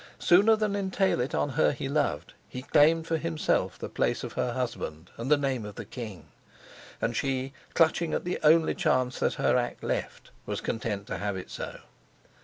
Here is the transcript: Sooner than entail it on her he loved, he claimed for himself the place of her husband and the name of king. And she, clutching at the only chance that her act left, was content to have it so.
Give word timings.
Sooner 0.17 0.55
than 0.55 0.75
entail 0.75 1.21
it 1.21 1.35
on 1.35 1.49
her 1.49 1.73
he 1.73 1.87
loved, 1.87 2.33
he 2.49 2.63
claimed 2.63 3.05
for 3.05 3.17
himself 3.17 3.77
the 3.77 3.87
place 3.87 4.23
of 4.23 4.33
her 4.33 4.53
husband 4.53 5.11
and 5.15 5.29
the 5.29 5.37
name 5.37 5.63
of 5.63 5.77
king. 5.91 6.25
And 6.99 7.15
she, 7.15 7.53
clutching 7.75 8.11
at 8.15 8.25
the 8.25 8.39
only 8.41 8.73
chance 8.73 9.19
that 9.19 9.35
her 9.35 9.55
act 9.57 9.83
left, 9.83 10.31
was 10.47 10.59
content 10.59 11.05
to 11.05 11.19
have 11.19 11.37
it 11.37 11.51
so. 11.51 11.81